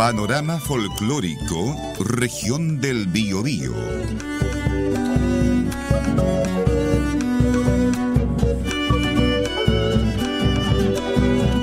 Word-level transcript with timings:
Panorama 0.00 0.58
folclórico, 0.58 1.76
región 1.98 2.80
del 2.80 3.06
Biobío. 3.08 3.74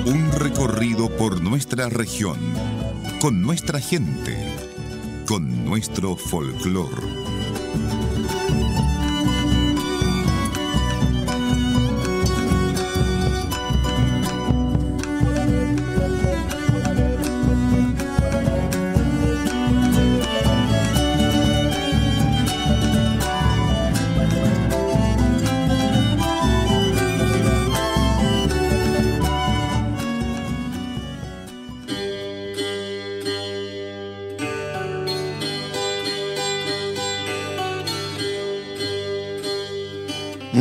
Un 0.06 0.30
recorrido 0.38 1.10
por 1.16 1.42
nuestra 1.42 1.88
región, 1.88 2.38
con 3.20 3.42
nuestra 3.42 3.80
gente, 3.80 4.54
con 5.26 5.64
nuestro 5.64 6.14
folclor. 6.14 7.27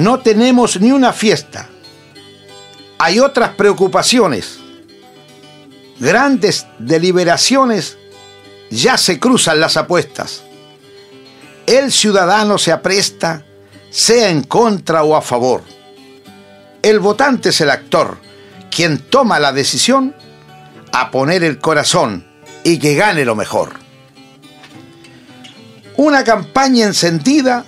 No 0.07 0.19
tenemos 0.19 0.79
ni 0.79 0.93
una 0.93 1.11
fiesta. 1.11 1.67
Hay 2.97 3.19
otras 3.19 3.55
preocupaciones. 3.55 4.57
Grandes 5.99 6.65
deliberaciones 6.79 7.97
ya 8.69 8.97
se 8.97 9.19
cruzan 9.19 9.59
las 9.59 9.75
apuestas. 9.75 10.43
El 11.65 11.91
ciudadano 11.91 12.57
se 12.57 12.71
apresta, 12.71 13.43
sea 13.89 14.29
en 14.29 14.43
contra 14.43 15.03
o 15.03 15.13
a 15.13 15.21
favor. 15.21 15.61
El 16.81 17.01
votante 17.01 17.49
es 17.49 17.59
el 17.59 17.69
actor, 17.69 18.17
quien 18.73 18.99
toma 19.09 19.41
la 19.41 19.51
decisión 19.51 20.15
a 20.93 21.11
poner 21.11 21.43
el 21.43 21.59
corazón 21.59 22.25
y 22.63 22.79
que 22.79 22.95
gane 22.95 23.25
lo 23.25 23.35
mejor. 23.35 23.73
Una 25.97 26.23
campaña 26.23 26.85
encendida 26.85 27.65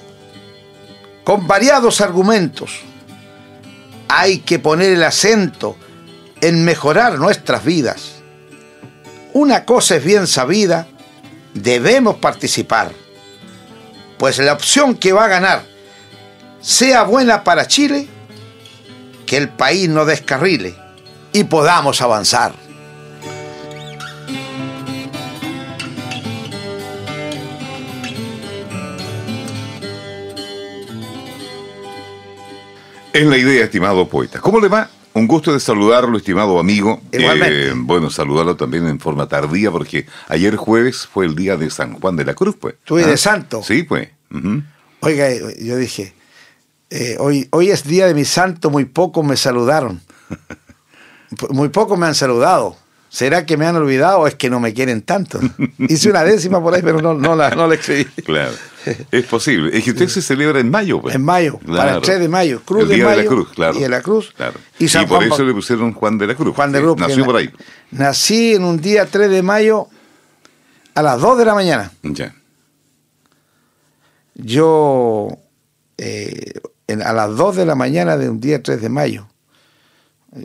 con 1.23 1.47
variados 1.47 2.01
argumentos. 2.01 2.81
Hay 4.07 4.39
que 4.39 4.59
poner 4.59 4.91
el 4.91 5.03
acento 5.03 5.77
en 6.41 6.65
mejorar 6.65 7.19
nuestras 7.19 7.63
vidas. 7.63 8.21
Una 9.33 9.65
cosa 9.65 9.97
es 9.97 10.03
bien 10.03 10.25
sabida, 10.25 10.87
debemos 11.53 12.15
participar, 12.17 12.91
pues 14.17 14.39
la 14.39 14.53
opción 14.53 14.95
que 14.95 15.13
va 15.13 15.25
a 15.25 15.29
ganar 15.29 15.63
sea 16.61 17.03
buena 17.03 17.43
para 17.43 17.67
Chile, 17.67 18.07
que 19.25 19.37
el 19.37 19.49
país 19.49 19.87
no 19.87 20.05
descarrile 20.05 20.75
y 21.31 21.43
podamos 21.43 22.01
avanzar. 22.01 22.68
Es 33.13 33.25
la 33.25 33.37
idea, 33.37 33.65
estimado 33.65 34.07
poeta. 34.07 34.39
¿Cómo 34.39 34.59
le 34.59 34.67
va? 34.67 34.89
Un 35.13 35.27
gusto 35.27 35.51
de 35.51 35.59
saludarlo, 35.59 36.17
estimado 36.17 36.59
amigo. 36.59 37.01
Igualmente. 37.11 37.69
Eh, 37.69 37.73
bueno, 37.75 38.09
saludarlo 38.09 38.55
también 38.55 38.87
en 38.87 38.99
forma 38.99 39.27
tardía, 39.27 39.71
porque 39.71 40.05
ayer 40.27 40.55
jueves 40.55 41.07
fue 41.11 41.25
el 41.25 41.35
día 41.35 41.57
de 41.57 41.69
San 41.71 41.93
Juan 41.99 42.15
de 42.15 42.25
la 42.25 42.35
Cruz, 42.35 42.55
pues. 42.59 42.75
Tuve 42.83 43.03
¿Ah? 43.03 43.07
de 43.07 43.17
santo. 43.17 43.63
Sí, 43.63 43.83
pues. 43.83 44.09
Oiga, 44.99 45.27
yo 45.59 45.75
dije, 45.77 46.13
eh, 46.91 47.17
hoy, 47.19 47.47
hoy 47.51 47.71
es 47.71 47.83
día 47.83 48.05
de 48.05 48.13
mi 48.13 48.25
santo, 48.25 48.69
muy 48.69 48.85
pocos 48.85 49.25
me 49.25 49.37
saludaron. 49.37 50.01
Muy 51.51 51.69
pocos 51.69 51.97
me 51.99 52.07
han 52.07 52.15
saludado. 52.15 52.75
¿Será 53.09 53.45
que 53.45 53.55
me 53.55 53.67
han 53.67 53.75
olvidado 53.75 54.19
o 54.19 54.27
es 54.27 54.33
que 54.33 54.49
no 54.49 54.59
me 54.59 54.73
quieren 54.73 55.03
tanto? 55.03 55.39
Hice 55.77 56.09
una 56.09 56.23
décima 56.23 56.59
por 56.59 56.73
ahí, 56.73 56.81
pero 56.81 57.01
no, 57.01 57.13
no, 57.13 57.35
la, 57.35 57.51
no 57.51 57.67
la 57.67 57.75
escribí. 57.75 58.05
Claro. 58.23 58.53
Es 59.11 59.25
posible. 59.25 59.77
Es 59.77 59.83
que 59.83 59.91
usted 59.91 60.07
se 60.07 60.21
celebra 60.21 60.59
en 60.59 60.69
mayo, 60.69 61.01
pues. 61.01 61.15
En 61.15 61.23
mayo, 61.23 61.59
para 61.59 61.73
Claro. 61.73 61.95
el 61.97 62.01
3 62.03 62.19
de 62.19 62.27
mayo. 62.29 62.61
Cruz 62.63 62.83
el 62.83 62.87
de 62.89 62.95
día 62.95 63.05
mayo 63.05 63.17
de 63.17 63.23
la 63.23 63.29
Cruz, 63.29 63.49
claro. 63.53 63.77
y 63.77 63.81
de 63.81 63.89
la 63.89 64.01
Cruz. 64.01 64.33
Claro. 64.35 64.59
Y 64.79 64.87
San 64.87 65.07
por 65.07 65.17
Juan 65.19 65.31
eso 65.31 65.43
le 65.43 65.53
pusieron 65.53 65.93
Juan 65.93 66.17
de 66.17 66.27
la 66.27 66.35
Cruz. 66.35 66.55
Juan 66.55 66.71
de 66.71 66.79
que 66.79 66.85
Cruz. 66.85 66.97
Nació 66.97 67.17
na- 67.17 67.25
por 67.25 67.35
ahí. 67.35 67.49
Nací 67.91 68.53
en 68.55 68.63
un 68.63 68.79
día 68.79 69.05
3 69.05 69.29
de 69.29 69.41
mayo 69.43 69.87
a 70.95 71.01
las 71.01 71.19
2 71.19 71.37
de 71.37 71.45
la 71.45 71.53
mañana. 71.55 71.91
Ya. 72.03 72.33
Yo, 74.35 75.37
eh, 75.97 76.53
en- 76.87 77.01
a 77.01 77.13
las 77.13 77.35
2 77.35 77.55
de 77.55 77.65
la 77.65 77.75
mañana 77.75 78.17
de 78.17 78.29
un 78.29 78.39
día 78.39 78.61
3 78.63 78.81
de 78.81 78.89
mayo, 78.89 79.27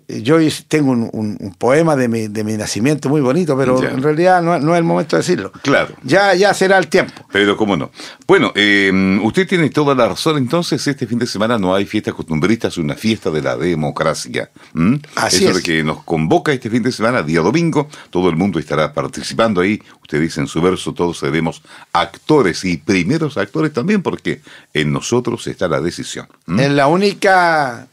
yo 0.08 0.40
hice- 0.40 0.64
tengo 0.66 0.92
un, 0.92 1.10
un- 1.12 1.36
un 1.38 1.54
poema 1.54 1.94
de 1.94 2.08
mi, 2.08 2.28
de 2.28 2.42
mi 2.42 2.54
nacimiento 2.54 3.08
muy 3.10 3.20
bonito, 3.20 3.54
pero 3.56 3.80
Ya. 3.82 3.90
en 3.90 4.02
realidad 4.02 4.42
no, 4.42 4.58
no 4.58 4.72
es 4.74 4.78
el 4.78 4.84
momento 4.84 5.16
de 5.16 5.20
decirlo. 5.22 5.52
Claro. 5.62 5.94
Ya, 6.02 6.34
ya 6.34 6.54
será 6.54 6.78
el 6.78 6.88
tiempo. 6.88 7.12
Pero 7.30 7.54
cómo 7.56 7.76
no. 7.76 7.90
Bueno, 8.26 8.50
eh, 8.54 8.90
usted 9.22 9.46
tiene 9.46 9.68
toda 9.68 9.94
la 9.94 10.08
razón. 10.08 10.38
Entonces, 10.38 10.86
este 10.86 11.06
fin 11.06 11.18
de 11.18 11.26
semana 11.26 11.58
no 11.58 11.74
hay 11.74 11.84
fiestas 11.84 12.14
costumbristas, 12.14 12.78
una 12.78 12.94
fiesta 12.94 13.30
de 13.30 13.42
la 13.42 13.56
democracia. 13.56 14.50
¿Mm? 14.72 14.94
Así 15.16 15.44
Eso 15.44 15.50
es. 15.50 15.56
de 15.56 15.62
que 15.62 15.84
nos 15.84 16.02
convoca 16.04 16.52
este 16.52 16.70
fin 16.70 16.82
de 16.82 16.90
semana, 16.90 17.22
día 17.22 17.40
domingo. 17.40 17.88
Todo 18.10 18.30
el 18.30 18.36
mundo 18.36 18.58
estará 18.58 18.92
participando 18.94 19.60
ahí. 19.60 19.82
Usted 20.00 20.18
dice 20.20 20.40
en 20.40 20.46
su 20.46 20.62
verso, 20.62 20.94
todos 20.94 21.18
seremos 21.18 21.60
actores 21.92 22.64
y 22.64 22.78
primeros 22.78 23.36
actores 23.36 23.72
también, 23.74 24.02
porque 24.02 24.40
en 24.72 24.92
nosotros 24.92 25.46
está 25.46 25.68
la 25.68 25.80
decisión. 25.82 26.26
¿Mm? 26.46 26.60
Es 26.60 26.70
la 26.70 26.86
única 26.86 27.86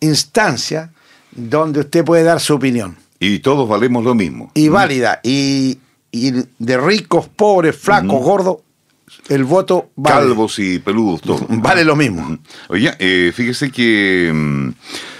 instancia 0.00 0.90
donde 1.38 1.80
usted 1.80 2.04
puede 2.04 2.22
dar 2.24 2.40
su 2.40 2.54
opinión. 2.54 2.96
Y 3.20 3.38
todos 3.40 3.68
valemos 3.68 4.04
lo 4.04 4.14
mismo. 4.14 4.50
Y 4.54 4.68
válida. 4.68 5.20
Y, 5.22 5.78
y 6.12 6.32
de 6.58 6.76
ricos, 6.78 7.28
pobres, 7.28 7.76
flacos, 7.76 8.22
gordos, 8.22 8.56
el 9.28 9.44
voto 9.44 9.90
vale, 9.96 10.26
Calvos 10.26 10.58
y 10.58 10.78
peludos, 10.78 11.20
todos. 11.20 11.42
vale 11.48 11.84
lo 11.84 11.96
mismo. 11.96 12.38
Oye, 12.68 12.94
eh, 12.98 13.32
fíjese 13.34 13.70
que 13.70 14.30
mm, 14.34 14.68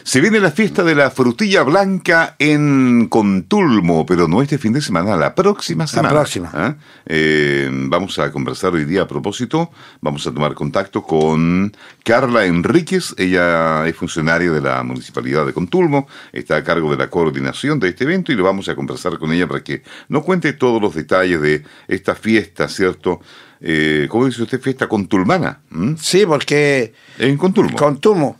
se 0.08 0.22
viene 0.22 0.40
la 0.40 0.50
fiesta 0.50 0.84
de 0.84 0.94
la 0.94 1.10
frutilla 1.10 1.62
blanca 1.64 2.34
en 2.38 3.08
Contulmo, 3.10 4.06
pero 4.06 4.26
no 4.26 4.40
este 4.40 4.56
fin 4.56 4.72
de 4.72 4.80
semana, 4.80 5.16
la 5.16 5.34
próxima 5.34 5.86
semana. 5.86 6.08
próxima. 6.08 6.50
¿Ah? 6.54 6.76
Eh, 7.04 7.68
vamos 7.70 8.18
a 8.18 8.32
conversar 8.32 8.72
hoy 8.72 8.86
día 8.86 9.02
a 9.02 9.06
propósito, 9.06 9.70
vamos 10.00 10.26
a 10.26 10.32
tomar 10.32 10.54
contacto 10.54 11.02
con 11.02 11.76
Carla 12.04 12.46
Enríquez, 12.46 13.14
ella 13.18 13.86
es 13.86 13.96
funcionaria 13.96 14.50
de 14.50 14.62
la 14.62 14.82
Municipalidad 14.82 15.44
de 15.44 15.52
Contulmo, 15.52 16.08
está 16.32 16.56
a 16.56 16.64
cargo 16.64 16.90
de 16.90 16.96
la 16.96 17.10
coordinación 17.10 17.78
de 17.78 17.90
este 17.90 18.04
evento 18.04 18.32
y 18.32 18.34
lo 18.34 18.44
vamos 18.44 18.66
a 18.70 18.74
conversar 18.74 19.18
con 19.18 19.30
ella 19.30 19.46
para 19.46 19.62
que 19.62 19.82
nos 20.08 20.24
cuente 20.24 20.54
todos 20.54 20.80
los 20.80 20.94
detalles 20.94 21.38
de 21.42 21.64
esta 21.86 22.14
fiesta, 22.14 22.66
¿cierto? 22.70 23.20
Eh, 23.60 24.06
¿Cómo 24.08 24.24
dice 24.24 24.42
usted? 24.42 24.58
Fiesta 24.58 24.88
contulmana. 24.88 25.60
Sí, 26.00 26.24
porque 26.24 26.94
En 27.18 27.36
Contulmo. 27.36 27.76
con 27.76 28.00
Turmo. 28.00 28.38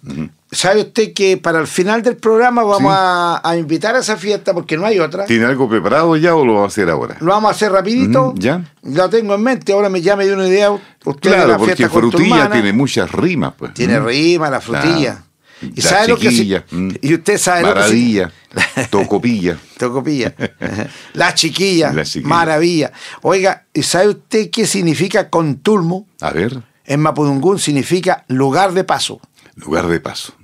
¿Sabe 0.51 0.81
usted 0.81 1.13
que 1.13 1.37
para 1.37 1.61
el 1.61 1.67
final 1.67 2.03
del 2.03 2.17
programa 2.17 2.63
vamos 2.63 2.91
Sí. 2.93 2.99
a, 2.99 3.41
a 3.45 3.57
invitar 3.57 3.95
a 3.97 3.99
esa 3.99 4.17
fiesta 4.17 4.55
porque 4.55 4.79
no 4.79 4.87
hay 4.87 4.99
otra? 4.99 5.27
¿Tiene 5.27 5.45
algo 5.45 5.69
preparado 5.69 6.17
ya 6.17 6.35
o 6.35 6.45
lo 6.45 6.55
va 6.55 6.65
a 6.65 6.67
hacer 6.69 6.89
ahora? 6.89 7.17
Lo 7.21 7.33
vamos 7.33 7.51
a 7.51 7.55
hacer 7.55 7.71
rapidito. 7.71 8.33
Ya. 8.37 8.65
Lo 8.83 9.11
tengo 9.11 9.35
en 9.35 9.43
mente. 9.43 9.73
Ahora 9.73 9.91
me, 9.91 10.01
ya 10.01 10.17
me 10.17 10.25
dio 10.25 10.35
una 10.35 10.49
idea. 10.49 10.71
Usted 10.71 11.31
Claro, 11.31 11.49
la 11.49 11.59
porque 11.59 11.87
frutilla 11.89 12.51
tiene 12.51 12.73
muchas 12.73 13.13
rimas, 13.13 13.53
pues. 13.59 13.75
Tiene 13.75 13.97
¿m? 13.97 14.07
rima 14.07 14.49
la 14.49 14.61
frutilla. 14.61 15.23
¿Y 15.61 15.83
La 15.83 15.89
sabe 15.91 16.09
lo 16.09 16.17
que 16.19 16.63
mm. 16.71 16.89
Y 17.03 17.15
usted 17.15 17.37
sabe 17.37 17.63
lo 17.63 17.69
que 17.69 17.75
Maravilla, 17.75 18.33
tocopilla. 18.91 19.59
Tocopilla. 19.77 20.33
La 21.15 21.35
chiquilla. 21.35 21.93
La 21.93 22.05
chiquilla. 22.05 22.29
Maravilla. 22.29 22.93
Oiga, 23.23 23.65
¿y 23.75 23.83
sabe 23.83 24.09
usted 24.09 24.51
qué 24.51 24.67
significa 24.67 25.29
contulmo? 25.29 26.07
A 26.21 26.31
ver, 26.31 26.63
En 26.85 27.01
Mapudungún 27.01 27.59
significa 27.59 28.25
lugar 28.29 28.73
de 28.73 28.85
paso. 28.85 29.21
Lugar 29.59 29.87
de 29.89 30.01
paso. 30.01 30.35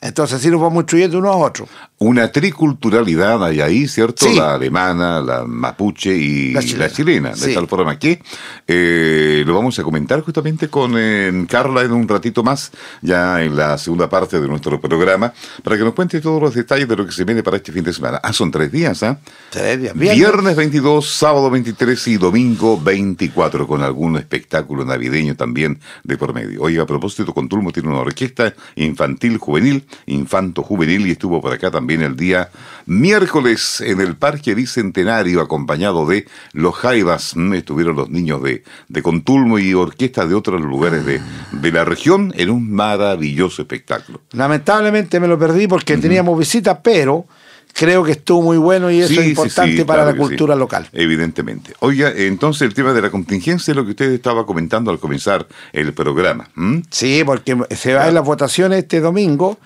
Entonces 0.00 0.38
así 0.38 0.50
nos 0.50 0.60
vamos 0.60 0.82
instruyendo 0.82 1.18
unos 1.18 1.34
a 1.34 1.38
otros. 1.38 1.68
Una 2.02 2.32
triculturalidad 2.32 3.44
hay 3.44 3.60
ahí, 3.60 3.86
¿cierto? 3.86 4.26
Sí. 4.26 4.34
La 4.34 4.54
alemana, 4.54 5.20
la 5.20 5.44
mapuche 5.44 6.12
y 6.12 6.52
La 6.52 6.60
la 6.76 6.90
chilena. 6.90 7.30
de 7.30 7.54
tal 7.54 7.68
forma 7.68 7.96
que 7.96 8.20
eh, 8.66 9.44
lo 9.46 9.54
vamos 9.54 9.78
a 9.78 9.84
comentar 9.84 10.20
justamente 10.22 10.68
con 10.68 10.94
eh, 10.96 11.46
Carla 11.48 11.82
en 11.82 11.92
un 11.92 12.08
ratito 12.08 12.42
más, 12.42 12.72
ya 13.02 13.42
en 13.42 13.54
la 13.54 13.78
segunda 13.78 14.08
parte 14.08 14.40
de 14.40 14.48
nuestro 14.48 14.80
programa, 14.80 15.32
para 15.62 15.76
que 15.76 15.84
nos 15.84 15.94
cuente 15.94 16.20
todos 16.20 16.42
los 16.42 16.54
detalles 16.54 16.88
de 16.88 16.96
lo 16.96 17.06
que 17.06 17.12
se 17.12 17.22
viene 17.24 17.42
para 17.44 17.58
este 17.58 17.70
fin 17.70 17.84
de 17.84 17.92
semana. 17.92 18.20
Ah, 18.20 18.32
son 18.32 18.50
tres 18.50 18.72
días, 18.72 19.02
¿ah? 19.04 19.20
Tres 19.50 19.80
días. 19.80 19.94
Viernes. 19.94 20.18
Viernes 20.18 20.56
22, 20.56 21.08
sábado 21.08 21.50
23 21.50 22.08
y 22.08 22.16
domingo 22.16 22.80
24, 22.80 23.68
con 23.68 23.80
algún 23.80 24.16
espectáculo 24.16 24.84
navideño 24.84 25.36
también 25.36 25.78
de 26.02 26.16
por 26.16 26.34
medio. 26.34 26.62
Oiga, 26.62 26.82
a 26.82 26.86
propósito, 26.86 27.32
Contulmo 27.32 27.70
tiene 27.70 27.90
una 27.90 27.98
orquesta 28.00 28.54
infantil 28.74 29.38
juvenil 29.38 29.84
infanto 30.06 30.62
juvenil 30.62 31.06
y 31.06 31.12
estuvo 31.12 31.40
por 31.40 31.52
acá 31.52 31.70
también 31.70 31.91
el 32.00 32.16
día 32.16 32.48
miércoles 32.86 33.82
en 33.84 34.00
el 34.00 34.16
Parque 34.16 34.54
Bicentenario 34.54 35.40
acompañado 35.40 36.06
de 36.06 36.26
los 36.52 36.74
Jaivas. 36.74 37.36
Mm, 37.36 37.54
estuvieron 37.54 37.96
los 37.96 38.08
niños 38.08 38.42
de, 38.42 38.64
de 38.88 39.02
Contulmo 39.02 39.58
y 39.58 39.74
orquestas 39.74 40.28
de 40.28 40.34
otros 40.34 40.60
lugares 40.60 41.04
de, 41.04 41.20
de 41.52 41.72
la 41.72 41.84
región 41.84 42.32
en 42.36 42.50
un 42.50 42.72
maravilloso 42.72 43.62
espectáculo. 43.62 44.22
Lamentablemente 44.32 45.20
me 45.20 45.28
lo 45.28 45.38
perdí 45.38 45.66
porque 45.66 45.98
teníamos 45.98 46.38
visita, 46.38 46.82
pero 46.82 47.26
creo 47.72 48.04
que 48.04 48.12
estuvo 48.12 48.42
muy 48.42 48.56
bueno 48.56 48.90
y 48.90 49.00
eso 49.00 49.20
es 49.20 49.28
importante 49.28 49.84
para 49.84 50.04
la 50.04 50.14
cultura 50.14 50.54
local. 50.54 50.88
Evidentemente. 50.92 51.74
Oiga, 51.80 52.12
entonces 52.14 52.62
el 52.62 52.74
tema 52.74 52.92
de 52.92 53.02
la 53.02 53.10
contingencia 53.10 53.72
es 53.72 53.76
lo 53.76 53.84
que 53.84 53.90
usted 53.90 54.12
estaba 54.12 54.46
comentando 54.46 54.90
al 54.90 54.98
comenzar 54.98 55.46
el 55.72 55.92
programa. 55.92 56.48
Sí, 56.90 57.22
porque 57.24 57.56
se 57.70 57.94
va 57.94 58.04
a 58.04 58.10
las 58.10 58.24
votaciones 58.24 58.78
este 58.78 59.00
domingo 59.00 59.58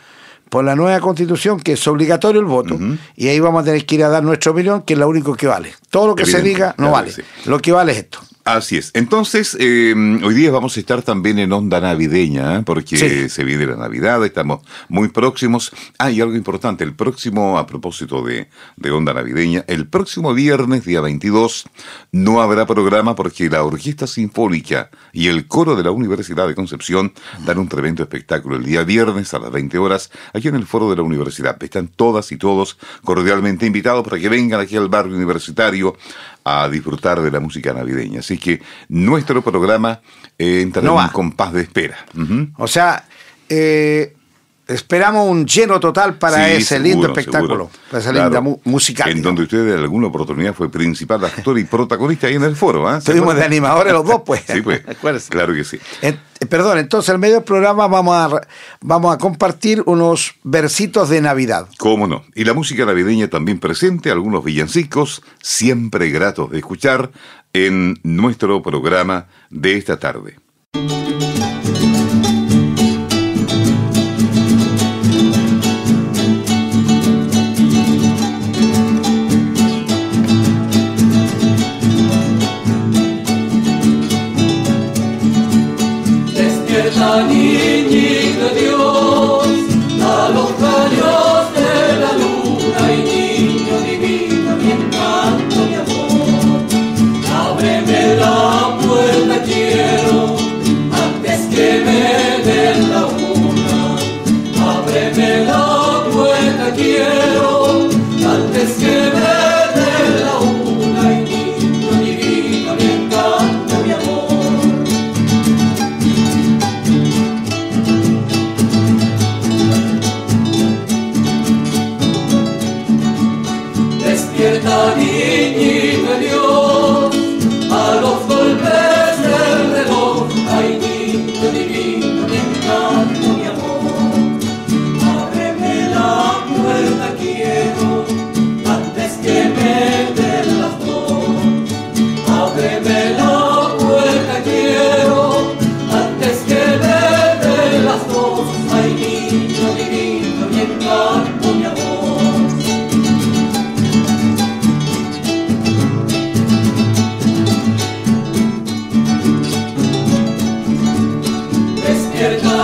por 0.49 0.65
la 0.65 0.77
nueva 0.77 1.01
constitución, 1.01 1.61
que 1.61 1.73
es 1.73 1.87
obligatorio 1.89 2.41
el 2.41 2.47
voto, 2.47 2.79
y 3.17 3.29
ahí 3.29 3.41
vamos 3.41 3.63
a 3.63 3.65
tener 3.65 3.85
que 3.85 3.97
ir 3.97 4.05
a 4.05 4.09
dar 4.09 4.23
nuestra 4.23 4.53
opinión, 4.53 4.83
que 4.83 4.95
es 4.95 4.99
lo 4.99 5.09
único 5.09 5.35
que 5.35 5.47
vale. 5.47 5.75
Todo 5.91 6.09
lo 6.09 6.15
que 6.15 6.27
se 6.27 6.43
diga 6.43 6.75
no 6.79 6.91
vale. 6.91 7.13
Lo 7.47 7.59
que 7.59 7.73
vale 7.73 7.93
es 7.93 7.99
esto. 7.99 8.21
Así 8.47 8.77
es. 8.77 8.93
Entonces, 8.95 9.57
em, 9.59 10.23
hoy 10.23 10.33
día 10.33 10.53
vamos 10.53 10.77
a 10.77 10.81
estar 10.81 11.03
también 11.03 11.41
en 11.41 11.53
onda 11.53 11.81
navideña, 11.81 12.59
¿eh? 12.59 12.63
porque 12.65 13.29
se 13.29 13.43
viene 13.43 13.67
la 13.67 13.75
Navidad, 13.75 14.25
estamos 14.25 14.61
muy 14.89 15.09
próximos. 15.09 15.73
Ah, 15.99 16.13
y 16.13 16.21
algo 16.21 16.37
importante, 16.37 16.85
el 16.85 16.95
próximo, 16.95 17.59
a 17.59 17.67
propósito 17.67 18.23
de, 18.23 18.49
de 18.77 18.91
onda 18.93 19.13
navideña, 19.13 19.65
el 19.67 19.89
próximo 19.89 20.33
viernes, 20.33 20.85
día 20.85 21.01
22, 21.01 21.65
no 22.13 22.41
habrá 22.41 22.67
programa 22.67 23.17
porque 23.17 23.51
la 23.51 23.65
Orquesta 23.65 24.07
Sinfónica 24.07 24.91
y 25.13 25.27
el 25.27 25.49
Coro 25.49 25.75
de 25.75 25.83
la 25.83 25.91
Universidad 25.91 26.47
de 26.47 26.55
Concepción 26.55 27.15
dan 27.45 27.59
un 27.59 27.67
tremendo 27.67 28.05
espectáculo 28.05 28.55
el 28.55 28.65
día 28.65 28.85
viernes 28.85 29.35
a 29.35 29.41
las 29.41 29.51
20 29.51 29.77
horas, 29.79 30.13
aquí 30.33 30.47
en 30.47 30.55
el 30.55 30.67
foro 30.67 30.89
de 30.89 30.95
la 30.95 31.03
universidad. 31.03 31.61
Están 31.61 31.89
todas 31.89 32.31
y 32.31 32.37
todos 32.37 32.79
cordialmente 33.03 33.67
invitados 33.67 34.05
para 34.05 34.21
que 34.21 34.29
vengan 34.29 34.61
aquí 34.61 34.77
al 34.77 34.89
barrio 34.89 35.17
universitario 35.17 35.97
a 36.49 36.69
disfrutar 36.69 37.21
de 37.21 37.31
la 37.33 37.41
música 37.41 37.75
navideña. 37.75 38.21
Así 38.21 38.39
que 38.39 38.63
nuestro 38.89 39.43
programa 39.43 40.01
eh, 40.39 40.61
entra 40.63 40.81
en 40.81 40.89
un 40.91 41.09
compás 41.09 41.53
de 41.53 41.63
espera. 41.63 41.99
O 42.57 42.69
sea, 42.69 43.05
eh, 43.49 44.15
Esperamos 44.67 45.29
un 45.29 45.47
lleno 45.47 45.79
total 45.79 46.17
para 46.17 46.51
ese 46.51 46.81
lindo 46.81 47.07
espectáculo, 47.07 47.71
para 47.89 48.03
esa 48.03 48.13
linda 48.13 48.41
música. 48.65 49.09
En 49.09 49.23
donde 49.23 49.45
usted 49.45 49.75
en 49.75 49.79
alguna 49.79 50.09
oportunidad 50.09 50.55
fue 50.55 50.69
principal 50.69 51.25
actor 51.25 51.57
y 51.57 51.65
protagonista 51.65 52.27
ahí 52.27 52.35
en 52.35 52.43
el 52.43 52.57
foro. 52.57 52.93
¿eh? 52.93 52.99
Estuvimos 52.99 53.37
de 53.37 53.45
animadores 53.45 53.93
los 53.93 54.05
dos, 54.05 54.23
pues. 54.27 54.43
sí, 54.49 54.63
pues. 54.63 54.83
claro 55.29 55.55
que 55.55 55.63
sí. 55.63 55.79
Eh, 56.03 56.19
perdón, 56.49 56.79
entonces 56.79 57.15
en 57.15 57.21
medio 57.21 57.37
del 57.37 57.45
programa 57.45 57.87
vamos 57.87 58.17
a, 58.17 58.41
vamos 58.81 59.15
a 59.15 59.19
compartir 59.19 59.85
unos 59.87 60.35
versitos 60.43 61.11
de 61.11 61.21
Navidad. 61.21 61.69
Cómo 61.79 62.09
no. 62.09 62.25
Y 62.35 62.43
la 62.43 62.53
música 62.53 62.85
navideña 62.85 63.29
también 63.29 63.61
presente, 63.61 64.11
algunos 64.11 64.43
villancicos, 64.43 65.23
siempre 65.41 66.11
gratos 66.11 66.51
de 66.51 66.59
escuchar 66.59 67.13
en 67.53 68.01
nuestro 68.03 68.63
programa 68.65 69.29
de 69.49 69.77
esta 69.77 70.01
tarde. 70.01 70.39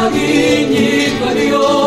богини 0.02 1.12
поет. 1.20 1.81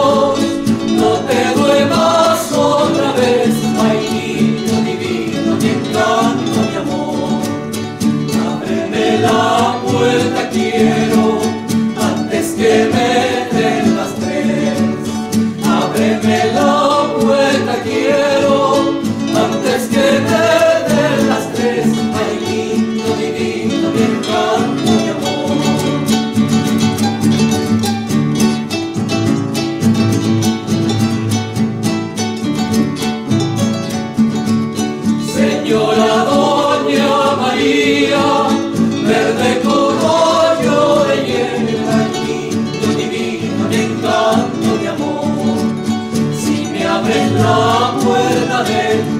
Abre 47.06 47.30
la 47.36 47.94
puerta 48.04 48.64
de 48.64 49.15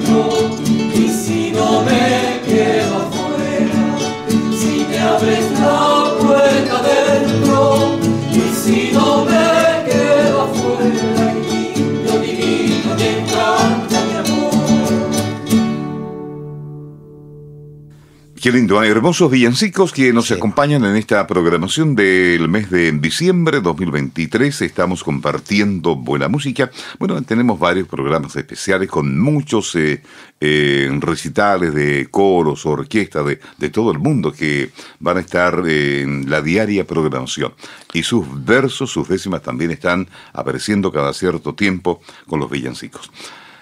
Qué 18.46 18.52
lindo, 18.52 18.80
hay 18.80 18.92
hermosos 18.92 19.32
villancicos 19.32 19.92
que 19.92 20.14
nos 20.14 20.30
acompañan 20.30 20.86
en 20.86 20.96
esta 20.98 21.26
programación 21.26 21.96
del 21.96 22.48
mes 22.48 22.70
de 22.70 22.92
diciembre 22.92 23.60
2023. 23.60 24.62
Estamos 24.62 25.04
compartiendo 25.04 25.96
buena 25.96 26.28
música. 26.28 26.70
Bueno, 27.00 27.20
tenemos 27.24 27.58
varios 27.58 27.88
programas 27.88 28.36
especiales 28.36 28.88
con 28.88 29.20
muchos 29.20 29.76
eh, 29.76 30.04
eh, 30.40 30.96
recitales 31.00 31.74
de 31.74 32.08
coros, 32.12 32.68
orquestas 32.68 33.26
de, 33.26 33.40
de, 33.58 33.70
todo 33.72 33.92
el 33.92 33.98
mundo 33.98 34.32
que 34.32 34.70
van 35.00 35.18
a 35.18 35.22
estar 35.22 35.68
en 35.68 36.30
la 36.30 36.44
diaria 36.44 36.86
programación. 36.86 37.52
Y 37.94 38.04
sus 38.04 38.28
versos, 38.46 38.92
sus 38.92 39.10
décimas 39.10 39.42
también 39.42 39.72
están 39.72 40.08
apareciendo 40.34 40.92
cada 40.92 41.14
cierto 41.14 41.56
tiempo 41.56 42.00
con 42.28 42.40
los 42.40 42.52
villancicos. 42.52 43.10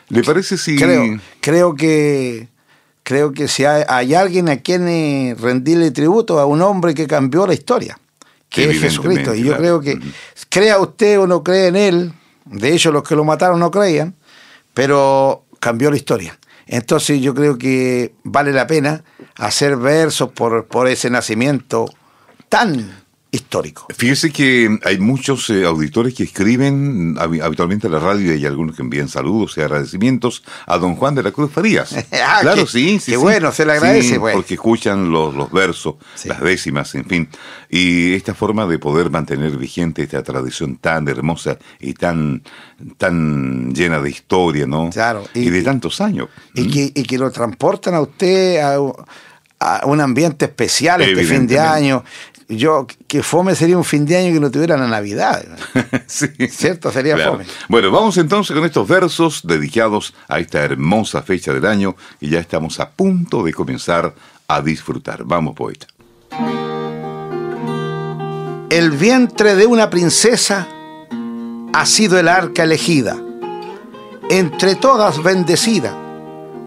¿Le 0.09 0.23
parece 0.23 0.57
si...? 0.57 0.75
Creo, 0.75 1.21
creo 1.39 1.73
que 1.73 2.49
creo 3.03 3.33
que 3.33 3.47
si 3.47 3.65
hay, 3.65 4.13
alguien 4.13 4.49
a 4.49 4.57
quien 4.57 4.87
eh, 4.87 5.35
rendirle 5.39 5.91
tributo 5.91 6.39
a 6.39 6.45
un 6.45 6.61
hombre 6.61 6.93
que 6.93 7.05
cambió 7.07 7.45
la 7.45 7.53
historia, 7.53 7.99
que 8.49 8.71
es 8.71 8.79
Jesucristo. 8.79 9.35
Y 9.35 9.43
yo 9.43 9.57
creo 9.57 9.81
que, 9.81 9.99
crea 10.49 10.79
usted 10.79 11.19
o 11.19 11.27
no 11.27 11.43
cree 11.43 11.67
en 11.67 11.75
él, 11.75 12.13
De 12.45 12.73
hecho, 12.73 12.91
los 12.91 13.03
que 13.03 13.15
lo 13.15 13.23
mataron 13.23 13.59
no 13.59 13.71
creían, 13.71 14.15
pero 14.73 15.45
cambió 15.59 15.91
la 15.91 15.97
historia. 15.97 16.37
Entonces 16.65 17.21
yo 17.21 17.33
creo 17.33 17.57
que 17.57 18.13
vale 18.23 18.51
la 18.51 18.67
pena 18.67 19.03
hacer 19.35 19.75
versos 19.77 20.31
por, 20.31 20.65
por 20.65 20.87
ese 20.87 21.09
nacimiento 21.09 21.85
tan 22.49 23.02
histórico. 23.33 23.87
Fíjese 23.89 24.31
que 24.31 24.77
hay 24.85 24.99
muchos 24.99 25.49
eh, 25.49 25.65
auditores 25.65 26.13
que 26.13 26.21
escriben 26.21 27.15
habitualmente 27.19 27.87
a 27.87 27.89
la 27.89 27.97
radio 27.97 28.31
y 28.31 28.37
hay 28.37 28.45
algunos 28.45 28.75
que 28.75 28.83
envían 28.83 29.09
saludos 29.09 29.57
y 29.57 29.61
agradecimientos 29.61 30.43
a 30.67 30.77
don 30.77 30.95
Juan 30.95 31.15
de 31.15 31.23
la 31.23 31.31
Cruz 31.31 31.51
Farías. 31.51 31.93
ah, 32.11 32.39
claro, 32.41 32.67
sí, 32.67 32.99
sí. 32.99 33.11
Qué 33.11 33.17
bueno, 33.17 33.51
se 33.51 33.65
le 33.65 33.73
agradece. 33.73 34.19
Porque 34.19 34.53
escuchan 34.53 35.09
los, 35.09 35.33
los 35.33 35.51
versos, 35.51 35.95
las 36.25 36.41
décimas, 36.41 36.93
en 36.93 37.05
fin. 37.05 37.29
Y 37.69 38.13
esta 38.13 38.35
forma 38.35 38.67
de 38.67 38.77
poder 38.77 39.09
mantener 39.09 39.57
vigente 39.57 40.03
esta 40.03 40.21
tradición 40.21 40.75
tan 40.75 41.07
hermosa 41.07 41.57
y 41.79 41.95
tan, 41.95 42.43
tan 42.97 43.73
llena 43.73 43.99
de 43.99 44.11
historia, 44.11 44.67
¿no? 44.67 44.91
Claro. 44.91 45.23
Y, 45.33 45.49
de 45.49 45.63
tantos 45.63 46.01
años. 46.01 46.29
Y, 46.53 46.69
que, 46.69 46.91
y 46.93 47.03
que 47.03 47.17
lo 47.17 47.31
transportan 47.31 47.95
a 47.95 48.01
usted 48.01 48.59
a 48.59 48.77
a 49.63 49.85
un 49.85 50.01
ambiente 50.01 50.45
especial 50.45 51.01
este 51.01 51.23
fin 51.23 51.47
de 51.47 51.59
año 51.59 52.03
yo, 52.57 52.87
que 53.07 53.23
fome 53.23 53.55
sería 53.55 53.77
un 53.77 53.83
fin 53.83 54.05
de 54.05 54.17
año 54.17 54.33
que 54.33 54.39
no 54.39 54.51
tuviera 54.51 54.77
la 54.77 54.87
Navidad. 54.87 55.45
sí. 56.07 56.27
¿Cierto? 56.49 56.91
Sería 56.91 57.17
fome. 57.17 57.45
Bueno, 57.69 57.91
vamos 57.91 58.17
entonces 58.17 58.55
con 58.55 58.65
estos 58.65 58.87
versos 58.87 59.41
dedicados 59.43 60.13
a 60.27 60.39
esta 60.39 60.63
hermosa 60.63 61.21
fecha 61.21 61.53
del 61.53 61.65
año 61.65 61.95
y 62.19 62.29
ya 62.29 62.39
estamos 62.39 62.79
a 62.79 62.89
punto 62.89 63.43
de 63.43 63.53
comenzar 63.53 64.13
a 64.47 64.61
disfrutar. 64.61 65.23
Vamos, 65.23 65.55
poeta. 65.55 65.87
El 68.69 68.91
vientre 68.91 69.55
de 69.55 69.67
una 69.67 69.89
princesa 69.89 70.67
ha 71.73 71.85
sido 71.85 72.19
el 72.19 72.27
arca 72.27 72.63
elegida, 72.63 73.17
entre 74.29 74.75
todas 74.75 75.21
bendecida, 75.21 75.95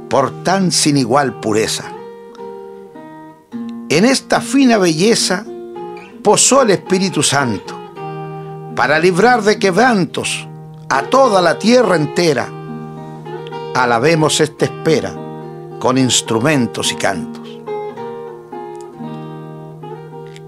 por 0.08 0.44
tan 0.44 0.70
sin 0.70 0.96
igual 0.96 1.40
pureza. 1.40 1.92
En 3.88 4.04
esta 4.04 4.40
fina 4.40 4.78
belleza, 4.78 5.44
posó 6.26 6.62
el 6.62 6.70
Espíritu 6.70 7.22
Santo 7.22 7.72
para 8.74 8.98
librar 8.98 9.42
de 9.42 9.60
quebrantos 9.60 10.48
a 10.88 11.02
toda 11.02 11.40
la 11.40 11.56
tierra 11.56 11.94
entera. 11.94 12.48
Alabemos 13.76 14.40
esta 14.40 14.64
espera 14.64 15.14
con 15.78 15.96
instrumentos 15.96 16.90
y 16.90 16.96
cantos. 16.96 17.60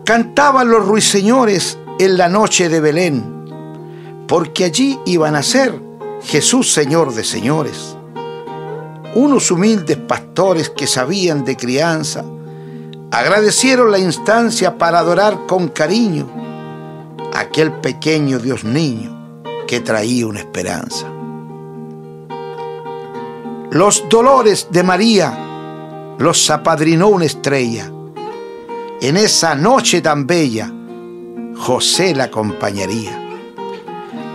Cantaban 0.05 0.69
los 0.69 0.85
ruiseñores 0.85 1.79
en 2.01 2.19
la 2.19 2.29
noche 2.29 2.69
de 2.69 2.81
Belén, 2.81 3.45
porque 4.27 4.65
allí 4.65 4.99
iban 5.07 5.37
a 5.37 5.45
ser 5.45 5.81
Jesús 6.25 6.73
Señor 6.73 7.15
de 7.15 7.23
señores. 7.23 7.97
Unos 9.15 9.49
humildes 9.53 9.97
pastores 9.97 10.71
que 10.71 10.89
sabían 10.89 11.45
de 11.45 11.57
crianza, 11.57 12.25
agradecieron 13.11 13.91
la 13.91 13.99
instancia 13.99 14.77
para 14.77 14.99
adorar 14.99 15.47
con 15.47 15.69
cariño 15.69 16.29
aquel 17.35 17.73
pequeño 17.73 18.39
Dios 18.39 18.65
niño 18.65 19.43
que 19.67 19.81
traía 19.81 20.27
una 20.27 20.41
esperanza. 20.41 21.07
Los 23.71 24.09
dolores 24.09 24.69
de 24.71 24.83
María 24.83 26.17
los 26.19 26.51
apadrinó 26.51 27.09
una 27.09 27.27
estrella. 27.27 27.91
En 29.01 29.17
esa 29.17 29.55
noche 29.55 30.01
tan 30.01 30.27
bella, 30.27 30.73
José 31.57 32.15
la 32.15 32.25
acompañaría. 32.25 33.27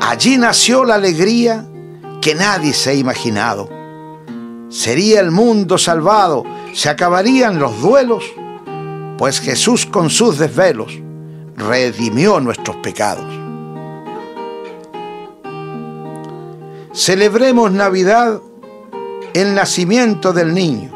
Allí 0.01 0.37
nació 0.37 0.85
la 0.85 0.95
alegría 0.95 1.65
que 2.21 2.35
nadie 2.35 2.73
se 2.73 2.91
ha 2.91 2.93
imaginado. 2.93 3.69
Sería 4.69 5.19
el 5.19 5.31
mundo 5.31 5.77
salvado, 5.77 6.43
se 6.73 6.89
acabarían 6.89 7.59
los 7.59 7.81
duelos 7.81 8.23
pues 9.17 9.39
Jesús 9.39 9.85
con 9.85 10.09
sus 10.09 10.37
desvelos 10.37 10.93
redimió 11.55 12.39
nuestros 12.39 12.77
pecados. 12.77 13.25
Celebremos 16.93 17.71
Navidad, 17.71 18.39
el 19.33 19.55
nacimiento 19.55 20.33
del 20.33 20.53
niño, 20.53 20.91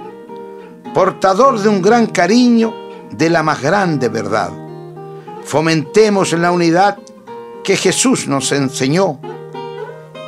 portador 0.94 1.60
de 1.60 1.70
un 1.70 1.82
gran 1.82 2.08
cariño 2.08 2.74
de 3.12 3.30
la 3.30 3.44
más 3.44 3.62
grande 3.62 4.10
verdad. 4.10 4.52
Fomentemos 5.44 6.34
la 6.34 6.52
unidad 6.52 6.98
que 7.64 7.78
Jesús 7.78 8.28
nos 8.28 8.52
enseñó. 8.52 9.20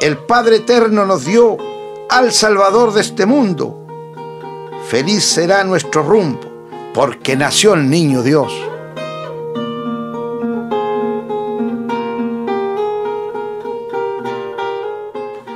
El 0.01 0.17
Padre 0.17 0.57
Eterno 0.57 1.05
nos 1.05 1.25
dio 1.25 1.57
al 2.09 2.31
Salvador 2.31 2.93
de 2.93 3.01
este 3.01 3.25
mundo. 3.25 3.85
Feliz 4.87 5.23
será 5.23 5.63
nuestro 5.63 6.01
rumbo 6.01 6.48
porque 6.93 7.35
nació 7.35 7.73
el 7.73 7.89
niño 7.89 8.23
Dios. 8.23 8.51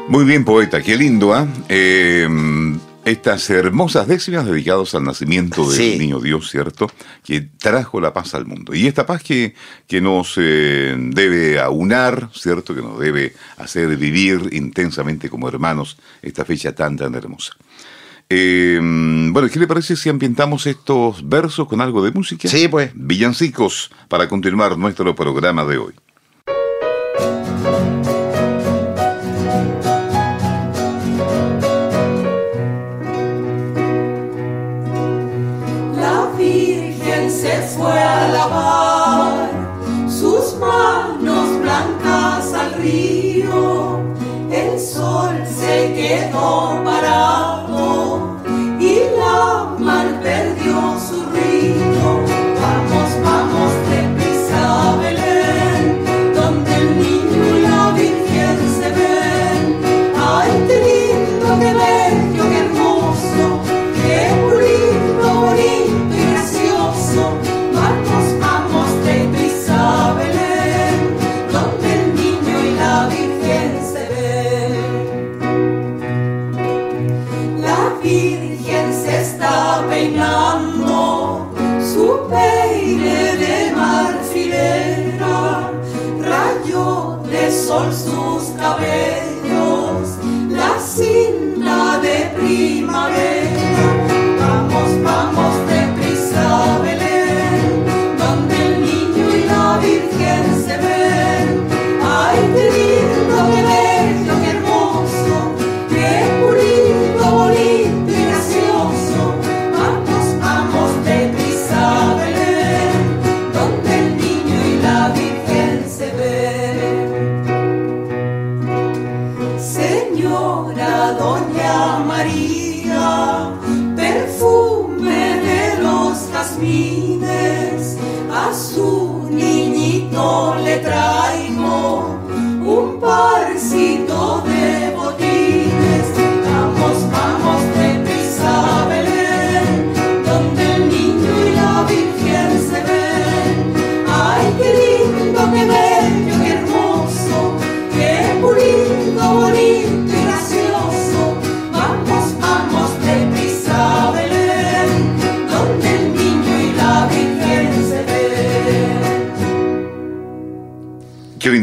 Muy 0.08 0.26
bien, 0.26 0.46
poeta, 0.46 0.82
qué 0.82 0.96
lindo. 0.96 1.34
¿eh? 1.68 2.80
estas 3.06 3.50
hermosas 3.50 4.08
décimas 4.08 4.46
dedicadas 4.46 4.96
al 4.96 5.04
nacimiento 5.04 5.70
del 5.70 6.00
niño 6.00 6.20
Dios, 6.20 6.50
¿cierto? 6.50 6.90
Que 7.24 7.42
trajo 7.42 8.00
la 8.00 8.14
paz 8.14 8.34
al 8.34 8.46
mundo. 8.46 8.74
Y 8.74 8.88
esta 8.88 9.06
paz 9.06 9.24
que, 9.24 9.54
que 9.88 10.00
nos 10.00 10.36
eh, 10.38 10.96
debe 10.98 11.60
aunar, 11.60 12.30
¿cierto? 12.34 12.74
Que 12.74 12.82
nos 12.82 13.00
debe 13.00 13.34
hacer 13.58 13.98
vivir 13.98 14.50
intensamente 14.52 15.30
como 15.30 15.50
hermanos 15.50 15.98
esta 16.22 16.46
fecha 16.46 16.74
tan, 16.74 16.96
tan 16.96 17.14
hermosa. 17.16 17.54
Eh, 18.36 18.80
bueno, 19.32 19.48
¿qué 19.48 19.60
le 19.60 19.68
parece 19.68 19.96
si 19.96 20.10
ambientamos 20.10 20.66
estos 20.66 21.28
versos 21.30 21.68
con 21.68 21.82
algo 21.82 22.04
de 22.04 22.12
música? 22.12 22.48
Sí, 22.48 22.68
pues. 22.68 22.92
Villancicos 22.96 23.92
para 24.08 24.28
continuar 24.28 24.76
nuestro 24.76 25.14
programa 25.14 25.64
de 25.66 25.78
hoy. 25.78 25.94
Sol 87.74 87.92
sus 87.92 88.50
cabellos, 88.60 89.33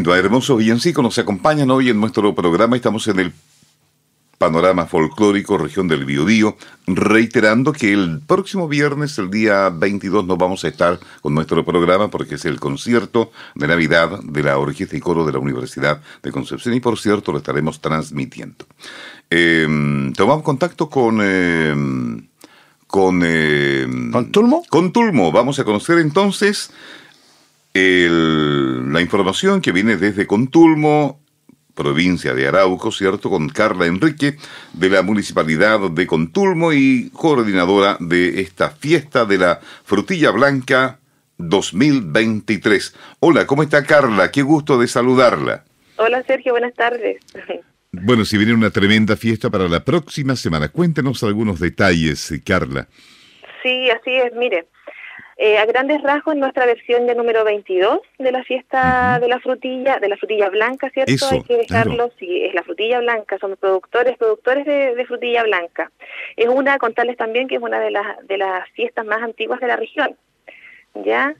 lindo, 0.00 0.16
hermosos 0.16 0.56
villancicos 0.56 1.02
nos 1.02 1.18
acompañan 1.18 1.70
hoy 1.70 1.90
en 1.90 2.00
nuestro 2.00 2.34
programa. 2.34 2.74
Estamos 2.74 3.06
en 3.08 3.20
el 3.20 3.32
panorama 4.38 4.86
folclórico 4.86 5.58
región 5.58 5.88
del 5.88 6.06
Biobío, 6.06 6.56
reiterando 6.86 7.74
que 7.74 7.92
el 7.92 8.22
próximo 8.26 8.66
viernes, 8.66 9.18
el 9.18 9.30
día 9.30 9.68
22, 9.68 10.24
no 10.24 10.38
vamos 10.38 10.64
a 10.64 10.68
estar 10.68 10.98
con 11.20 11.34
nuestro 11.34 11.66
programa 11.66 12.08
porque 12.08 12.36
es 12.36 12.46
el 12.46 12.58
concierto 12.58 13.30
de 13.54 13.68
Navidad 13.68 14.20
de 14.22 14.42
la 14.42 14.56
Orquesta 14.56 14.96
y 14.96 15.00
Coro 15.00 15.26
de 15.26 15.32
la 15.32 15.38
Universidad 15.38 16.00
de 16.22 16.32
Concepción 16.32 16.74
y 16.74 16.80
por 16.80 16.98
cierto 16.98 17.30
lo 17.30 17.36
estaremos 17.36 17.82
transmitiendo. 17.82 18.64
Eh, 19.28 19.68
tomamos 20.16 20.42
contacto 20.42 20.88
con... 20.88 21.18
eh, 21.22 21.74
con, 22.86 23.20
eh, 23.22 23.86
¿Con 24.10 24.32
Tulmo? 24.32 24.64
Con 24.68 24.92
Tulmo. 24.92 25.30
Vamos 25.30 25.60
a 25.60 25.64
conocer 25.64 25.98
entonces 25.98 26.72
el- 27.74 28.92
la 28.92 29.00
información 29.00 29.60
que 29.60 29.72
viene 29.72 29.96
desde 29.96 30.26
Contulmo, 30.26 31.20
provincia 31.74 32.34
de 32.34 32.46
Arauco, 32.48 32.90
¿cierto? 32.92 33.30
Con 33.30 33.48
Carla 33.48 33.86
Enrique, 33.86 34.36
de 34.74 34.88
la 34.90 35.02
Municipalidad 35.02 35.90
de 35.90 36.06
Contulmo 36.06 36.72
y 36.72 37.10
coordinadora 37.12 37.96
de 38.00 38.40
esta 38.40 38.70
fiesta 38.70 39.24
de 39.24 39.38
la 39.38 39.60
Frutilla 39.84 40.30
Blanca 40.30 40.98
2023. 41.38 42.94
Hola, 43.20 43.46
¿cómo 43.46 43.62
está 43.62 43.84
Carla? 43.84 44.30
Qué 44.30 44.42
gusto 44.42 44.78
de 44.78 44.88
saludarla. 44.88 45.64
Hola 45.96 46.22
Sergio, 46.26 46.52
buenas 46.52 46.74
tardes. 46.74 47.18
Bueno, 47.92 48.24
si 48.24 48.38
viene 48.38 48.54
una 48.54 48.70
tremenda 48.70 49.16
fiesta 49.16 49.50
para 49.50 49.66
la 49.66 49.84
próxima 49.84 50.36
semana, 50.36 50.68
cuéntenos 50.68 51.24
algunos 51.24 51.58
detalles, 51.58 52.32
Carla. 52.46 52.86
Sí, 53.64 53.90
así 53.90 54.14
es, 54.14 54.32
mire. 54.38 54.68
Eh, 55.42 55.56
a 55.56 55.64
grandes 55.64 56.02
rasgos, 56.02 56.36
nuestra 56.36 56.66
versión 56.66 57.06
de 57.06 57.14
número 57.14 57.44
22 57.44 58.00
de 58.18 58.30
la 58.30 58.44
fiesta 58.44 59.18
de 59.18 59.26
la 59.26 59.40
frutilla, 59.40 59.98
de 59.98 60.08
la 60.08 60.18
frutilla 60.18 60.50
blanca, 60.50 60.90
¿cierto? 60.90 61.10
Eso, 61.10 61.30
Hay 61.32 61.42
que 61.44 61.56
dejarlo, 61.56 61.94
claro. 61.94 62.12
sí, 62.18 62.44
es 62.44 62.52
la 62.52 62.62
frutilla 62.62 63.00
blanca, 63.00 63.38
somos 63.38 63.58
productores, 63.58 64.18
productores 64.18 64.66
de, 64.66 64.94
de 64.94 65.06
frutilla 65.06 65.42
blanca. 65.44 65.90
Es 66.36 66.46
una, 66.46 66.76
contarles 66.76 67.16
también 67.16 67.48
que 67.48 67.54
es 67.54 67.62
una 67.62 67.80
de 67.80 67.90
las, 67.90 68.26
de 68.26 68.36
las 68.36 68.68
fiestas 68.72 69.06
más 69.06 69.22
antiguas 69.22 69.60
de 69.60 69.66
la 69.68 69.76
región, 69.76 70.14
¿ya? 70.94 71.34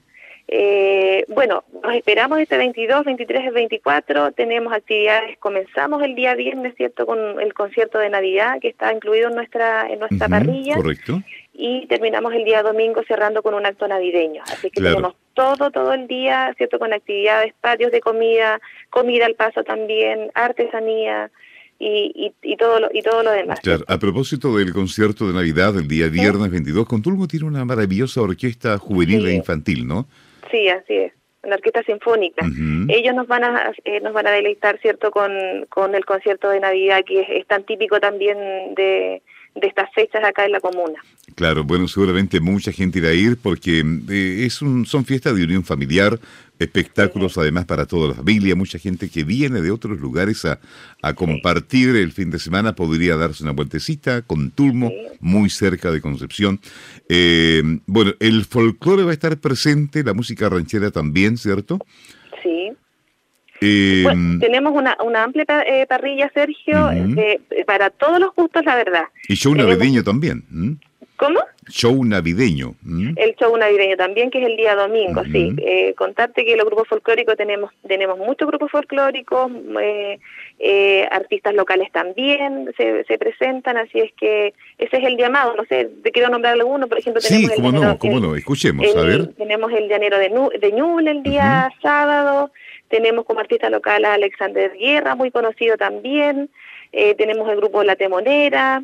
Eh, 0.53 1.25
bueno, 1.29 1.63
nos 1.81 1.95
esperamos 1.95 2.41
este 2.41 2.57
22, 2.57 3.05
23 3.05 3.45
y 3.45 3.51
24, 3.51 4.33
tenemos 4.33 4.73
actividades, 4.73 5.39
comenzamos 5.39 6.03
el 6.03 6.17
día 6.17 6.35
viernes, 6.35 6.75
¿cierto? 6.77 7.07
Con 7.07 7.41
el 7.41 7.55
concierto 7.55 7.99
de 7.99 8.11
Navidad 8.11 8.59
que 8.61 8.67
está 8.67 8.93
incluido 8.93 9.29
en 9.29 9.37
nuestra, 9.37 9.89
en 9.89 10.01
nuestra 10.01 10.29
parrilla 10.29 10.75
Correcto. 10.75 11.23
Y 11.63 11.87
terminamos 11.87 12.33
el 12.33 12.45
día 12.45 12.63
domingo 12.63 13.03
cerrando 13.07 13.43
con 13.43 13.53
un 13.55 13.67
acto 13.67 13.87
navideño. 13.87 14.43
Así 14.45 14.71
que 14.71 14.81
Claro. 14.81 14.97
tenemos 14.97 15.17
todo, 15.35 15.71
todo 15.71 15.93
el 15.93 16.07
día, 16.07 16.55
¿cierto? 16.57 16.79
Con 16.79 16.93
actividades, 16.95 17.53
patios 17.61 17.93
de 17.93 18.01
comida, 18.01 18.59
comida 18.89 19.27
al 19.27 19.35
paso 19.35 19.63
también, 19.63 20.31
artesanía 20.35 21.31
y, 21.79 22.33
y, 22.43 22.53
y 22.53 22.57
todo, 22.57 22.81
lo, 22.81 22.89
y 22.93 23.03
todo 23.03 23.23
lo 23.23 23.31
demás. 23.33 23.61
Claro, 23.61 23.85
a 23.89 23.99
propósito 23.99 24.57
del 24.57 24.73
concierto 24.73 25.27
de 25.27 25.35
Navidad 25.35 25.73
del 25.75 25.87
día 25.89 26.09
viernes 26.09 26.51
22, 26.51 26.87
Contulmo 26.87 27.27
tiene 27.29 27.47
una 27.47 27.65
maravillosa 27.65 28.21
orquesta 28.23 28.79
juvenil 28.79 29.23
Sí. 29.23 29.27
e 29.29 29.35
infantil, 29.35 29.87
¿no? 29.87 30.07
Sí, 30.51 30.69
así 30.69 30.95
es. 30.97 31.13
La 31.43 31.55
orquesta 31.55 31.83
sinfónica. 31.85 32.45
Ujú. 32.45 32.87
Ellos 32.91 33.15
nos 33.15 33.27
van 33.27 33.45
a 33.45 33.73
eh, 33.85 34.01
nos 34.01 34.13
van 34.13 34.27
a 34.27 34.31
deleitar, 34.31 34.79
cierto, 34.81 35.11
con, 35.11 35.31
con 35.71 35.95
el 35.95 36.05
concierto 36.05 36.51
de 36.51 36.61
Navidad 36.61 37.03
que 37.07 37.21
es, 37.23 37.27
es 37.31 37.47
tan 37.47 37.65
típico 37.65 37.99
también 37.99 38.37
de, 38.75 39.23
de 39.55 39.67
estas 39.67 39.93
fechas 39.95 40.23
acá 40.25 40.45
en 40.47 40.53
la 40.53 40.61
comuna. 40.61 41.01
Claro, 41.35 41.65
bueno, 41.65 41.87
seguramente 41.89 42.41
mucha 42.41 42.73
gente 42.73 42.99
irá 42.99 43.09
a 43.11 43.15
ir 43.15 43.37
porque 43.37 43.85
eh, 44.09 44.45
es 44.47 44.63
un, 44.63 44.85
son 44.87 45.05
fiestas 45.05 45.35
de 45.37 45.45
unión 45.45 45.65
familiar, 45.65 46.19
espectáculos 46.59 47.39
además 47.39 47.65
para 47.65 47.87
toda 47.87 48.09
la 48.09 48.15
familia, 48.15 48.55
mucha 48.55 48.79
gente 48.79 49.09
que 49.09 49.25
viene 49.25 49.61
de 49.63 49.71
otros 49.71 49.99
lugares 49.99 50.45
a, 50.45 50.61
a 51.03 51.15
compartir 51.15 51.97
el 51.97 52.13
fin 52.13 52.31
de 52.31 52.39
semana 52.39 52.75
podría 52.75 53.17
darse 53.17 53.43
una 53.43 53.53
vueltecita 53.53 54.23
con 54.23 54.51
Tulmo, 54.51 54.89
Sí. 54.91 55.17
muy 55.21 55.51
cerca 55.51 55.91
de 55.91 56.01
Concepción. 56.01 56.61
Eh, 57.09 57.63
bueno, 57.87 58.13
el 58.21 58.45
folclore 58.45 59.05
va 59.05 59.11
a 59.11 59.15
estar 59.15 59.39
presente, 59.39 60.03
la 60.05 60.15
música 60.15 60.49
ranchera 60.49 60.91
también, 60.91 61.39
¿cierto? 61.39 61.79
Sí. 63.61 64.05
Eh, 64.07 64.39
tenemos 64.41 64.73
una, 64.75 64.97
una 65.05 65.25
amplia 65.25 65.45
eh, 65.67 65.87
parrilla, 65.87 66.31
Sergio, 66.33 66.87
Ujú. 66.87 67.21
eh, 67.21 67.41
para 67.67 67.91
todos 67.91 68.19
los 68.19 68.35
gustos, 68.35 68.65
la 68.65 68.75
verdad. 68.77 69.05
y 69.29 69.35
show 69.35 69.53
tenemos- 69.53 69.77
navideño 69.77 70.03
también. 70.03 70.45
¿Cómo? 71.17 71.39
Show 71.69 72.03
navideño. 72.03 72.75
El 73.17 73.37
show 73.37 73.55
navideño 73.55 73.95
también, 73.99 74.31
que 74.31 74.39
es 74.41 74.47
el 74.47 74.57
día 74.57 74.75
domingo, 74.75 75.21
Ujú. 75.21 75.31
sí. 75.31 75.55
Eh, 75.59 75.93
contarte 75.95 76.47
que 76.47 76.57
los 76.57 76.65
grupos 76.65 76.89
folclóricos 76.89 77.37
tenemos 77.37 77.71
tenemos 77.87 78.17
muchos 78.19 78.49
grupos 78.49 78.71
folclóricos, 78.71 79.53
eh, 79.83 80.19
eh, 80.59 81.07
artistas 81.13 81.53
locales 81.55 81.93
también 81.93 82.73
se, 82.79 83.05
se 83.05 83.19
presentan, 83.19 83.77
así 83.77 83.99
es 84.01 84.13
que 84.19 84.55
ese 84.79 84.97
es 84.97 85.05
el 85.05 85.19
llamado. 85.19 85.55
No 85.57 85.65
sé, 85.67 85.91
te 86.03 86.11
quiero 86.11 86.31
nombrar 86.31 86.55
alguno, 86.55 86.89
por 86.89 86.99
ejemplo, 86.99 87.21
Sí, 87.21 87.35
tenemos 87.47 87.51
el 87.51 87.57
cómo 87.57 87.73
no, 87.73 87.81
llanero- 87.83 87.99
cómo 87.99 88.17
el- 88.17 88.23
no. 88.23 88.37
Escuchemos, 88.37 88.87
a 88.97 89.01
el- 89.01 89.07
ver. 89.07 89.27
Tenemos 89.35 89.71
el 89.73 89.89
llanero 89.89 90.19
de, 90.19 90.31
Nu- 90.31 90.51
de 90.59 90.73
Ñuble 90.73 91.11
el 91.11 91.23
día 91.23 91.71
sábado, 91.83 92.51
tenemos 92.91 93.25
como 93.25 93.41
artista 93.41 93.71
local 93.71 94.05
a 94.05 94.15
Alexander 94.15 94.73
Guerra, 94.77 95.15
muy 95.15 95.31
conocido 95.31 95.79
también, 95.79 96.51
eh, 96.93 97.15
tenemos 97.15 97.49
el 97.49 97.57
grupo 97.57 97.83
La 97.85 97.97
Temonera, 97.97 98.83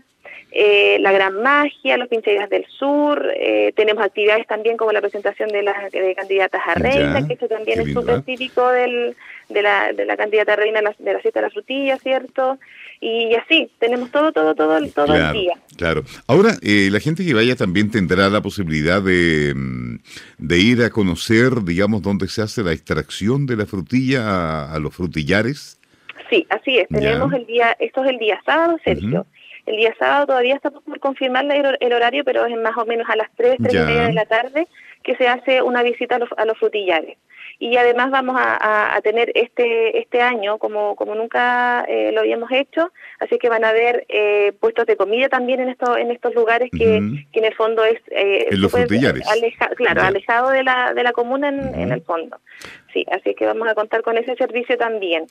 eh, 0.53 0.99
La 1.01 1.13
Gran 1.13 1.43
Magia, 1.43 1.97
Los 1.99 2.09
Pincheras 2.09 2.49
del 2.49 2.65
Sur, 2.79 3.31
eh, 3.37 3.73
tenemos 3.77 4.03
actividades 4.05 4.47
también 4.47 4.77
como 4.77 4.93
la 4.93 5.01
presentación 5.01 5.49
de 5.51 5.63
las 5.63 5.91
de 5.93 6.15
candidatas 6.15 6.63
a 6.67 6.75
reina, 6.75 7.21
Ya, 7.21 7.27
que 7.27 7.35
eso 7.35 7.49
también 7.49 7.81
es 7.81 7.93
súper 7.93 8.23
típico 8.23 8.69
del, 8.71 9.15
de, 9.49 9.63
la, 9.63 9.93
de 9.93 10.05
la 10.07 10.17
candidata 10.17 10.55
a 10.55 10.57
reina 10.57 10.81
de 10.99 11.13
la, 11.13 11.21
fiesta 11.21 11.41
de 11.41 11.47
la 11.47 11.51
frutilla, 11.51 11.99
¿cierto? 11.99 12.59
Y, 13.01 13.35
así, 13.35 13.71
tenemos 13.79 14.11
todo, 14.11 14.33
todo, 14.33 14.55
todo, 14.55 14.79
el- 14.79 14.93
todo 14.95 15.07
claro, 15.07 15.27
el 15.37 15.43
día. 15.43 15.55
Claro. 15.77 16.03
Ahora, 16.27 16.53
eh, 16.63 16.89
la 16.91 17.01
gente 17.01 17.27
que 17.27 17.35
vaya 17.35 17.55
también 17.55 17.91
tendrá 17.91 18.31
la 18.31 18.41
posibilidad 18.41 19.03
de, 19.03 19.53
mm, 19.55 19.99
de 20.39 20.59
ir 20.59 20.83
a 20.83 20.89
conocer, 20.91 21.63
digamos, 21.65 22.01
dónde 22.01 22.29
se 22.29 22.41
hace 22.41 22.63
la 22.63 22.73
extracción 22.73 23.45
de 23.45 23.57
la 23.57 23.67
frutilla 23.67 24.23
a, 24.27 24.75
a 24.75 24.79
los 24.79 24.95
frutillares. 24.95 25.79
Sí, 26.31 26.47
así 26.49 26.79
es. 26.79 26.87
Ya. 26.89 26.99
Tenemos 27.01 27.33
el 27.35 27.47
día, 27.47 27.77
esto 27.79 28.03
es 28.05 28.11
el 28.11 28.19
día 28.19 28.41
sábado, 28.47 28.79
Sergio. 28.83 29.27
El 29.67 29.77
día 29.77 29.95
sábado 29.99 30.27
todavía 30.27 30.55
estamos 30.55 30.83
por 30.85 30.99
confirmar 31.01 31.45
el, 31.51 31.77
el 31.81 31.93
horario, 31.93 32.25
pero 32.25 32.47
es 32.47 32.57
más 32.57 32.77
o 32.77 32.87
menos 32.87 33.09
a 33.11 33.17
las 33.17 33.29
3, 33.37 33.57
3 33.61 33.73
Ya. 33.73 33.83
y 33.83 33.85
media 33.87 34.03
de 34.07 34.13
la 34.13 34.25
tarde 34.27 34.67
que 35.03 35.17
se 35.17 35.29
hace 35.29 35.61
una 35.63 35.83
visita 35.83 36.17
a 36.17 36.19
los, 36.21 36.29
a 36.37 36.45
los 36.45 36.57
frutillares. 36.59 37.19
Y 37.59 37.79
además 37.79 38.11
vamos 38.11 38.37
a, 38.39 38.55
a- 38.55 38.97
a 38.97 39.01
tener 39.01 39.33
este 39.35 39.99
este 39.99 40.21
año, 40.21 40.59
como, 40.59 40.95
como 40.95 41.15
nunca 41.15 41.87
eh, 41.89 42.13
lo 42.13 42.21
habíamos 42.21 42.51
hecho, 42.53 42.93
así 43.19 43.39
que 43.39 43.49
van 43.49 43.65
a 43.65 43.71
haber 43.71 44.05
eh, 44.11 44.53
puestos 44.61 44.85
de 44.85 44.97
comida 44.97 45.29
también 45.31 45.61
en 45.61 45.71
estos 45.71 45.97
en 45.97 46.11
estos 46.11 46.35
lugares 46.35 46.69
que, 46.71 46.97
en 46.97 47.45
el 47.45 47.55
fondo 47.55 47.83
es... 47.85 47.99
eh, 48.11 48.49
En 48.51 48.61
los 48.61 48.71
frutillares. 48.71 49.27
aleja- 49.27 49.71
claro, 49.75 50.03
Ya. 50.03 50.07
alejado 50.09 50.51
de 50.51 50.65
la, 50.65 50.93
de 50.93 51.03
la 51.03 51.13
comuna 51.13 51.49
en, 51.49 51.75
en 51.81 51.93
el 51.93 52.03
fondo. 52.03 52.39
Sí, 52.93 53.07
así 53.11 53.35
que 53.35 53.47
vamos 53.47 53.67
a 53.69 53.75
contar 53.75 54.03
con 54.03 54.19
ese 54.19 54.35
servicio 54.37 54.77
también. 54.77 55.25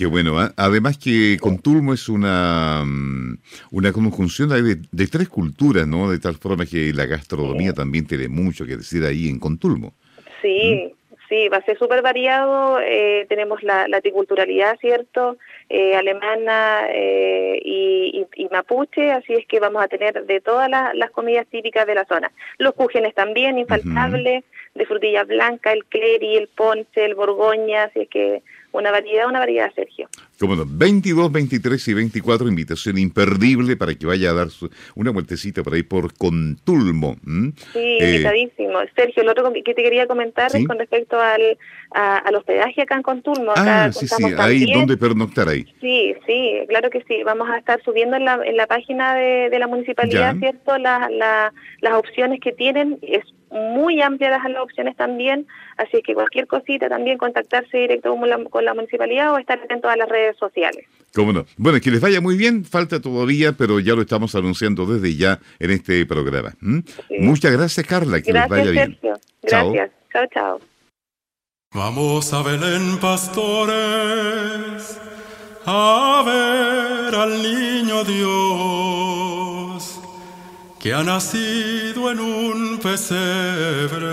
Qué 0.00 0.06
bueno. 0.06 0.38
¿ah? 0.40 0.50
Además 0.56 0.96
que 0.96 1.36
Contulmo 1.38 1.92
es 1.92 2.08
una, 2.08 2.82
mm, 2.86 3.36
una 3.72 3.92
conjunción 3.92 4.48
de, 4.48 4.76
de 4.90 5.06
tres 5.08 5.28
culturas, 5.28 5.86
¿no? 5.86 6.10
De 6.10 6.18
tal 6.18 6.36
forma 6.36 6.64
que 6.64 6.94
la 6.94 7.04
gastronomía 7.04 7.74
también 7.74 8.06
tiene 8.06 8.26
mucho 8.28 8.64
que 8.64 8.78
decir 8.78 9.04
ahí 9.04 9.28
en 9.28 9.38
Contulmo. 9.38 9.92
Sí, 10.40 10.94
sí, 11.28 11.50
va 11.50 11.58
a 11.58 11.64
ser 11.66 11.76
súper 11.76 12.00
variado. 12.00 12.80
eh, 12.80 13.26
tenemos 13.28 13.62
la, 13.62 13.88
la 13.88 14.00
triculturalidad, 14.00 14.78
¿cierto? 14.80 15.36
Eh, 15.68 15.94
alemana 15.94 16.86
eh, 16.88 17.60
y, 17.62 18.24
y- 18.34 18.44
y 18.44 18.48
mapuche, 18.48 19.12
así 19.12 19.34
es 19.34 19.46
que 19.46 19.60
vamos 19.60 19.82
a 19.84 19.88
tener 19.88 20.24
de 20.24 20.40
todas 20.40 20.70
la- 20.70 20.94
las 20.94 21.10
comidas 21.10 21.46
típicas 21.48 21.86
de 21.86 21.94
la 21.94 22.06
zona. 22.06 22.32
Los 22.56 22.72
cúgenes 22.72 23.14
también, 23.14 23.58
infaltables, 23.58 24.44
de 24.74 24.86
frutilla 24.86 25.24
blanca, 25.24 25.74
el 25.74 25.84
cleri, 25.84 26.36
el 26.38 26.48
ponche, 26.48 27.04
el 27.04 27.14
borgoña, 27.16 27.84
así 27.84 28.00
es 28.00 28.08
que 28.08 28.42
una 28.72 28.90
variedad, 28.90 29.26
una 29.28 29.38
variedad, 29.40 29.72
Sergio. 29.74 30.08
Como 30.38 30.56
no, 30.56 30.64
22, 30.66 31.30
23 31.30 31.88
y 31.88 31.94
24, 31.94 32.48
invitación 32.48 32.96
imperdible 32.98 33.76
para 33.76 33.94
que 33.94 34.06
vaya 34.06 34.30
a 34.30 34.32
dar 34.34 34.48
su- 34.50 34.70
una 34.94 35.10
vueltecita 35.10 35.62
por 35.62 35.74
ahí 35.74 35.82
por 35.82 36.14
Contulmo. 36.14 37.16
Sí, 37.72 37.78
Eh, 38.00 38.10
invitadísimo. 38.12 38.78
Sergio, 38.96 39.22
lo 39.22 39.32
otro 39.32 39.52
que 39.52 39.74
te 39.74 39.82
quería 39.82 40.06
comentar 40.06 40.50
¿Sí? 40.50 40.58
es 40.62 40.66
con 40.66 40.78
respecto 40.78 41.20
al, 41.20 41.58
a- 41.92 42.18
al 42.18 42.34
hospedaje 42.36 42.82
acá 42.82 42.94
en 42.96 43.02
Contulmo. 43.02 43.50
Acá 43.52 43.84
ah, 43.86 43.92
sí, 43.92 44.06
sí, 44.08 44.24
ahí 44.24 44.34
también- 44.36 44.78
donde 44.78 44.96
pernoctar 44.96 45.48
ahí. 45.48 45.66
Sí, 45.80 46.14
sí, 46.26 46.60
claro 46.68 46.88
que 46.90 47.02
sí. 47.08 47.22
Vamos 47.24 47.48
a 47.50 47.58
estar 47.58 47.82
subiendo 47.84 48.16
en 48.16 48.24
la, 48.24 48.40
en 48.44 48.56
la 48.56 48.66
página 48.66 49.14
de, 49.14 49.50
de 49.50 49.58
la 49.58 49.66
municipalidad, 49.66 50.34
Ya. 50.34 50.38
¿cierto? 50.38 50.78
La, 50.78 51.08
la- 51.10 51.52
las 51.80 51.92
opciones 51.94 52.40
que 52.40 52.52
tienen. 52.52 52.98
Es 53.02 53.24
muy 53.50 54.00
amplia 54.00 54.30
las, 54.30 54.44
las 54.48 54.62
opciones 54.62 54.96
también. 54.96 55.46
Así 55.76 56.02
que 56.02 56.14
cualquier 56.14 56.46
cosita 56.46 56.88
también 56.88 57.18
contactarse 57.18 57.78
directo 57.78 58.14
con 58.16 58.28
la, 58.28 58.42
con 58.44 58.64
la 58.64 58.74
municipalidad 58.74 59.32
o 59.32 59.38
estar 59.38 59.58
atento 59.58 59.88
a 59.88 59.96
las 59.96 60.08
redes 60.08 60.36
sociales. 60.36 60.86
Cómo 61.14 61.32
no. 61.32 61.44
Bueno, 61.56 61.80
que 61.80 61.90
les 61.90 62.00
vaya 62.00 62.20
muy 62.20 62.36
bien, 62.36 62.64
falta 62.64 63.00
todavía, 63.00 63.52
pero 63.52 63.80
ya 63.80 63.94
lo 63.94 64.02
estamos 64.02 64.34
anunciando 64.34 64.86
desde 64.86 65.16
ya 65.16 65.40
en 65.58 65.70
este 65.72 66.06
programa. 66.06 66.54
Muchas 67.18 67.52
gracias, 67.52 67.86
Carla, 67.86 68.22
que 68.22 68.32
les 68.32 68.48
vaya 68.48 68.70
bien. 68.70 68.92
Sergio. 68.92 69.14
Chao. 69.46 69.72
Gracias. 69.72 70.00
Chao, 70.12 70.26
chao. 70.32 70.60
Vamos 71.72 72.32
a 72.32 72.42
Belén, 72.42 72.98
pastores, 73.00 73.74
a 75.64 76.22
ver 76.26 77.14
al 77.14 77.42
niño 77.42 78.02
Dios 78.02 79.29
que 80.80 80.92
ha 80.94 81.02
nacido 81.02 82.10
en 82.10 82.18
un 82.20 82.78
pesebre 82.78 84.08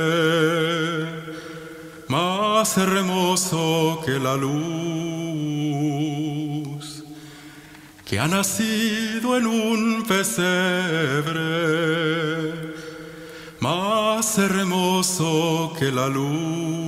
más 2.09 2.77
hermoso 2.77 4.01
que 4.05 4.19
la 4.19 4.35
luz, 4.35 4.55
que 8.03 8.19
ha 8.19 8.27
nacido 8.27 9.37
en 9.37 9.47
un 9.47 10.03
pesebre 10.03 11.37
más 13.61 14.37
hermoso 14.37 15.73
que 15.79 15.89
la 15.89 16.09
luz. 16.09 16.86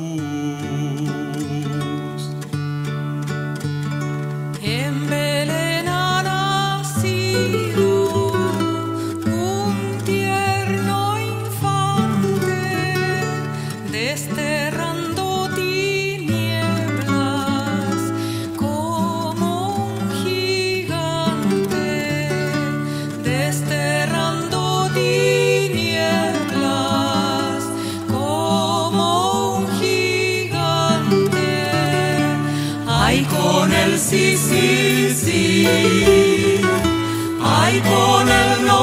Ay, 37.41 37.81
con 37.81 38.27
el 38.29 38.65
no. 38.67 38.79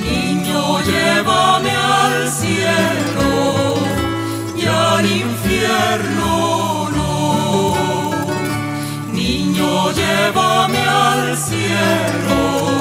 Niño, 0.00 0.80
llévame 0.90 1.70
al 1.70 2.30
cielo 2.30 3.30
y 4.56 4.66
al 4.66 5.06
infierno, 5.06 6.88
no. 6.96 8.10
Niño, 9.12 9.92
llévame 9.92 10.78
al 10.78 11.36
cielo 11.36 12.71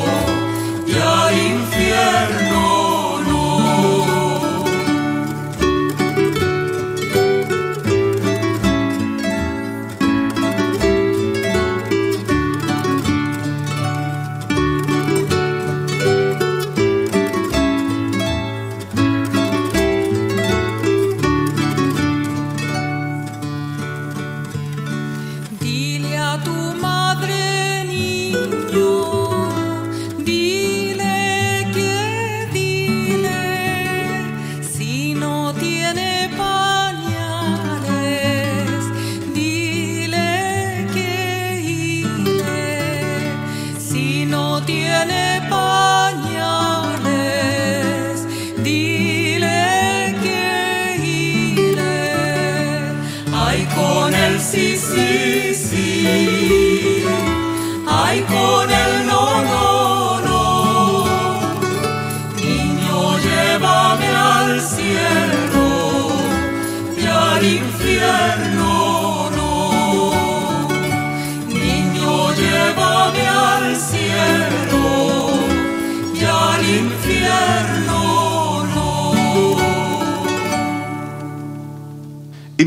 tiene 44.65 45.41
pañales, 45.49 45.60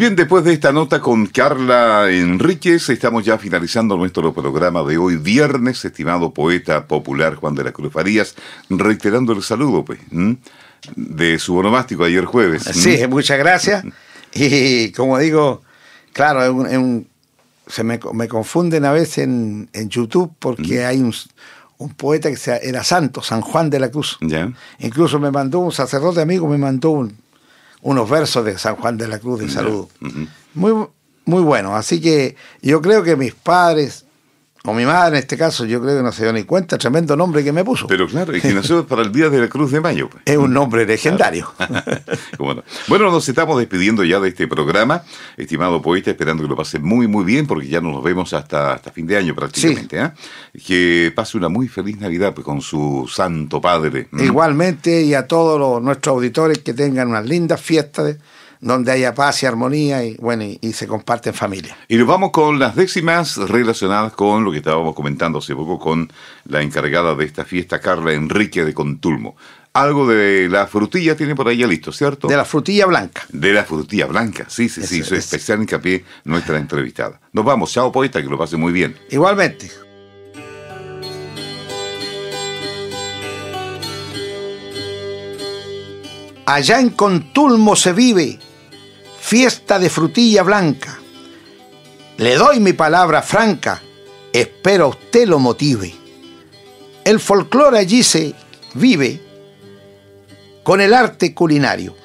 bien, 0.05 0.17
después 0.17 0.45
de 0.45 0.53
esta 0.53 0.71
nota 0.71 1.01
con 1.01 1.25
Carla 1.27 2.11
Enríquez, 2.11 2.91
estamos 2.91 3.25
ya 3.25 3.39
finalizando 3.39 3.97
nuestro 3.97 4.35
programa 4.35 4.83
de 4.83 4.99
hoy, 4.99 5.17
viernes, 5.17 5.83
estimado 5.83 6.31
poeta 6.35 6.87
popular 6.87 7.37
Juan 7.37 7.55
de 7.55 7.65
la 7.65 7.73
Cruz 7.73 7.91
Farías, 7.91 8.35
reiterando 8.69 9.33
el 9.33 9.43
saludo, 9.43 9.83
pues, 9.83 10.01
de 10.97 11.39
su 11.39 11.57
onomástico 11.57 12.05
ayer 12.05 12.27
jueves. 12.27 12.65
Sí, 12.65 12.99
muchas 13.09 13.39
gracias. 13.39 13.85
Y 14.37 14.91
como 14.91 15.17
digo, 15.21 15.63
claro, 16.13 16.67
se 17.69 17.85
me, 17.85 18.01
me 18.15 18.27
confunden 18.27 18.85
a 18.85 18.91
veces 18.91 19.19
en, 19.19 19.71
en 19.73 19.89
YouTube 19.89 20.33
porque 20.41 20.85
hay 20.85 20.99
un, 21.01 21.15
un 21.79 21.91
poeta 21.91 22.29
que 22.31 22.37
era 22.65 22.83
santo, 22.83 23.23
San 23.23 23.43
Juan 23.43 23.71
de 23.71 23.79
la 23.79 23.93
Cruz. 23.93 24.19
Ya. 24.21 24.53
Incluso 24.81 25.21
me 25.21 25.31
mandó 25.31 25.61
un 25.61 25.71
sacerdote 25.71 26.21
amigo, 26.21 26.49
me 26.49 26.59
mandó 26.59 26.91
un- 26.91 27.17
unos 27.85 28.09
versos 28.09 28.45
de 28.45 28.59
San 28.59 28.77
Juan 28.77 28.97
de 28.97 29.07
la 29.07 29.19
Cruz 29.19 29.41
de. 29.41 29.91
Ujú. 30.01 30.27
Muy, 30.55 30.87
muy 31.27 31.43
bueno. 31.43 31.77
Así 31.77 32.01
que 32.01 32.35
yo 32.63 32.81
creo 32.81 33.03
que 33.03 33.15
mis 33.15 33.35
padres, 33.35 34.07
o 34.67 34.73
mi 34.73 34.87
madre 34.87 35.19
en 35.19 35.23
este 35.23 35.37
caso, 35.37 35.67
yo 35.67 35.81
creo 35.83 35.99
que 35.99 36.03
no 36.03 36.11
se 36.11 36.23
dio 36.23 36.33
ni 36.33 36.45
cuenta, 36.45 36.79
tremendo 36.79 37.15
nombre 37.17 37.45
que 37.45 37.53
me 37.53 37.63
puso. 37.65 37.87
Pero 37.87 38.07
claro, 38.09 38.35
y 38.35 38.41
que 38.41 38.55
nació 38.55 38.87
para 38.87 39.03
el 39.03 39.13
Día 39.13 39.29
de 39.29 39.39
la 39.41 39.49
Cruz 39.49 39.71
de 39.73 39.81
Mayo. 39.81 40.09
pues. 40.09 40.23
es 40.25 40.37
un 40.39 40.53
nombre 40.55 40.87
legendario. 40.87 41.53
Bueno, 42.89 43.11
nos 43.11 43.29
estamos 43.29 43.59
despidiendo 43.59 44.05
ya 44.05 44.21
de 44.21 44.29
este 44.29 44.47
programa, 44.49 45.03
estimado 45.37 45.81
poeta, 45.81 46.11
esperando 46.11 46.43
que 46.43 46.49
lo 46.49 46.57
pase 46.57 46.79
muy, 46.79 47.07
muy 47.07 47.25
bien, 47.25 47.47
porque 47.47 47.69
ya 47.69 47.81
nos 47.81 48.03
vemos 48.03 48.33
hasta, 48.35 48.73
hasta 48.75 48.91
fin 48.91 49.07
de 49.07 49.17
año 49.17 49.35
prácticamente. 49.35 49.99
¿ah? 50.01 50.15
Que 50.67 51.13
pase 51.15 51.37
una 51.39 51.49
muy 51.49 51.69
feliz 51.69 51.99
Navidad 51.99 52.35
pues, 52.35 52.45
con 52.45 52.61
su 52.61 53.09
Santo 53.13 53.61
Padre. 53.61 54.09
¿m? 54.13 54.25
Igualmente, 54.25 55.03
y 55.03 55.15
a 55.15 55.27
todos 55.27 55.59
los- 55.59 55.83
nuestros 55.83 56.15
auditores 56.15 56.59
que 56.59 56.75
tengan 56.75 57.09
unas 57.09 57.25
lindas 57.27 57.61
fiestas 57.61 58.05
de- 58.07 58.19
donde 58.65 58.93
haya 58.93 59.15
paz 59.15 59.43
y 59.43 59.47
armonía 59.47 60.03
y 60.05 60.17
bueno 60.17 60.43
y, 60.45 60.59
y 60.63 60.73
se 60.73 60.87
comparte 60.87 61.29
en 61.29 61.35
familia. 61.35 61.77
Y 61.87 61.97
nos 61.97 62.07
vamos 62.07 62.31
con 62.31 62.59
las 62.59 62.75
décimas 62.75 63.37
relacionadas 63.37 64.15
con 64.15 64.43
lo 64.43 64.51
que 64.51 64.59
estábamos 64.59 64.95
comentando 64.95 65.39
hace 65.39 65.55
poco 65.55 65.79
con 65.79 66.11
la 66.47 66.63
encargada 66.63 67.15
de 67.15 67.27
esta 67.27 67.45
fiesta, 67.45 67.79
Carla 67.79 68.15
Enrique 68.15 68.65
de 68.65 68.73
Contulmo. 68.73 69.37
Algo 69.75 70.07
de 70.07 70.49
la 70.49 70.67
frutilla 70.67 71.15
tiene 71.15 71.35
por 71.35 71.49
ahí 71.49 71.59
ya 71.59 71.67
listo, 71.67 71.93
¿cierto? 71.93 72.27
De 72.27 72.37
la 72.37 72.45
frutilla 72.45 72.87
blanca. 72.87 73.23
De 73.29 73.53
la 73.53 73.65
frutilla 73.65 74.07
blanca, 74.07 74.47
sí, 74.49 74.69
sí, 74.69 74.83
sí, 74.87 75.01
es. 75.01 75.13
especial 75.13 75.61
hincapié 75.61 76.05
nuestra 76.25 76.59
entrevistada. 76.59 77.21
Nos 77.33 77.45
vamos, 77.45 77.71
chao 77.73 77.93
poeta, 77.93 78.23
que 78.23 78.29
lo 78.29 78.39
pase 78.39 78.57
muy 78.57 78.73
bien. 78.73 78.97
Igualmente. 79.11 79.71
Allá 86.47 86.79
en 86.79 86.91
Contulmo 86.91 87.75
se 87.75 87.93
vive 87.93 88.39
fiesta 89.25 89.79
de 89.79 89.89
frutilla 89.89 90.43
blanca. 90.43 90.99
Le 92.19 92.37
doy 92.37 92.61
mi 92.61 92.75
palabra 92.75 93.23
franca, 93.23 93.81
espero 94.31 94.89
usted 94.89 95.27
lo 95.27 95.39
motive. 95.39 95.95
El 97.03 97.19
folclore 97.21 97.79
allí 97.79 98.03
se 98.03 98.35
vive 98.75 99.23
con 100.63 100.83
el 100.83 100.93
arte 100.93 101.33
culinario. 101.33 101.97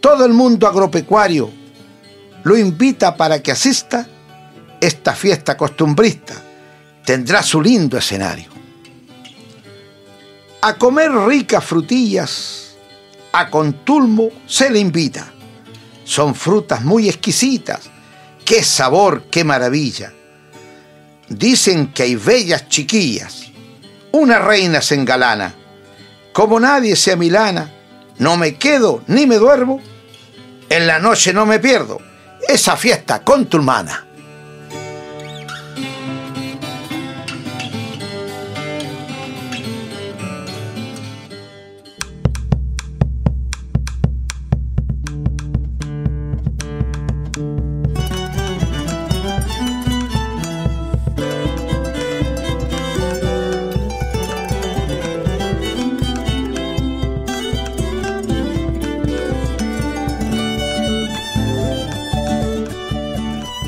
Todo 0.00 0.24
el 0.24 0.32
mundo 0.32 0.66
agropecuario 0.66 1.50
lo 2.44 2.56
invita 2.56 3.14
para 3.14 3.42
que 3.42 3.52
asista 3.52 4.08
esta 4.80 5.14
fiesta 5.14 5.54
costumbrista 5.54 6.42
tendrá 7.04 7.42
su 7.42 7.60
lindo 7.60 7.98
escenario. 7.98 8.48
A 10.62 10.78
comer 10.78 11.12
ricas 11.12 11.62
frutillas, 11.62 12.74
a 13.32 13.50
Contulmo 13.50 14.30
se 14.46 14.70
le 14.70 14.78
invita. 14.78 15.34
Son 16.08 16.34
frutas 16.34 16.82
muy 16.86 17.06
exquisitas 17.06 17.90
qué 18.42 18.64
sabor, 18.64 19.24
qué 19.30 19.44
maravilla. 19.44 20.10
Dicen 21.28 21.92
que 21.92 22.04
hay 22.04 22.14
bellas 22.16 22.66
chiquillas. 22.70 23.52
Una 24.12 24.38
reina 24.38 24.80
se 24.80 24.94
engalana. 24.94 25.54
Como 26.32 26.58
nadie 26.58 26.96
sea 26.96 27.14
milana, 27.14 27.70
no 28.20 28.38
me 28.38 28.54
quedo 28.54 29.02
ni 29.06 29.26
me 29.26 29.36
duermo. 29.36 29.82
En 30.70 30.86
la 30.86 30.98
noche 30.98 31.34
no 31.34 31.44
me 31.44 31.58
pierdo 31.58 32.00
esa 32.48 32.78
fiesta 32.78 33.22
con 33.22 33.44
tu 33.44 33.58
hermana. 33.58 34.07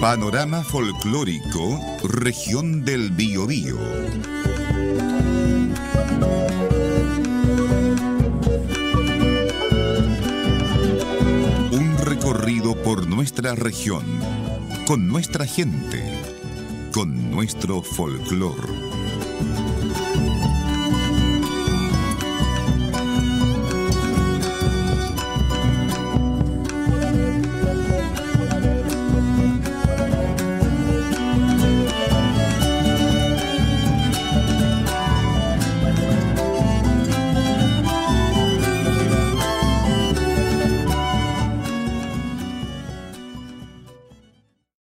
Panorama 0.00 0.64
folclórico, 0.64 1.78
región 2.02 2.86
del 2.86 3.10
Biobío. 3.10 3.76
Un 11.70 11.98
recorrido 12.02 12.82
por 12.82 13.06
nuestra 13.06 13.54
región, 13.54 14.04
con 14.86 15.06
nuestra 15.06 15.44
gente, 15.44 16.02
con 16.94 17.30
nuestro 17.30 17.82
folclor. 17.82 18.89